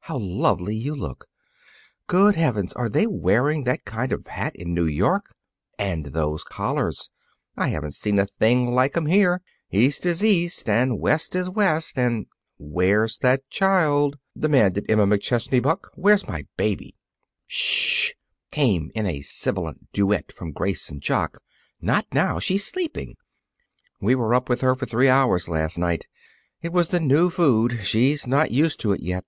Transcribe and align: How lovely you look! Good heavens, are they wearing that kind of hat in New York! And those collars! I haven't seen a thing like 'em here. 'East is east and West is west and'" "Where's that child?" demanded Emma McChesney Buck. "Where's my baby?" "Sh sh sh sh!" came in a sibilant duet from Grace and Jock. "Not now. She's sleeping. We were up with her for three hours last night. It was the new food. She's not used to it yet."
How 0.00 0.18
lovely 0.18 0.76
you 0.76 0.94
look! 0.94 1.24
Good 2.06 2.34
heavens, 2.34 2.74
are 2.74 2.90
they 2.90 3.06
wearing 3.06 3.64
that 3.64 3.86
kind 3.86 4.12
of 4.12 4.26
hat 4.26 4.54
in 4.54 4.74
New 4.74 4.84
York! 4.84 5.34
And 5.78 6.04
those 6.12 6.44
collars! 6.44 7.08
I 7.56 7.68
haven't 7.68 7.94
seen 7.94 8.18
a 8.18 8.26
thing 8.26 8.74
like 8.74 8.94
'em 8.94 9.06
here. 9.06 9.40
'East 9.70 10.04
is 10.04 10.22
east 10.22 10.68
and 10.68 11.00
West 11.00 11.34
is 11.34 11.48
west 11.48 11.98
and'" 11.98 12.26
"Where's 12.58 13.16
that 13.20 13.48
child?" 13.48 14.18
demanded 14.38 14.84
Emma 14.86 15.06
McChesney 15.06 15.62
Buck. 15.62 15.90
"Where's 15.94 16.28
my 16.28 16.44
baby?" 16.58 16.94
"Sh 17.46 17.54
sh 17.56 17.72
sh 17.72 18.10
sh!" 18.10 18.12
came 18.50 18.90
in 18.94 19.06
a 19.06 19.22
sibilant 19.22 19.90
duet 19.94 20.30
from 20.30 20.52
Grace 20.52 20.90
and 20.90 21.00
Jock. 21.00 21.38
"Not 21.80 22.04
now. 22.12 22.38
She's 22.38 22.66
sleeping. 22.66 23.16
We 23.98 24.14
were 24.14 24.34
up 24.34 24.50
with 24.50 24.60
her 24.60 24.74
for 24.74 24.84
three 24.84 25.08
hours 25.08 25.48
last 25.48 25.78
night. 25.78 26.06
It 26.60 26.70
was 26.70 26.90
the 26.90 27.00
new 27.00 27.30
food. 27.30 27.80
She's 27.84 28.26
not 28.26 28.50
used 28.50 28.78
to 28.80 28.92
it 28.92 29.00
yet." 29.00 29.24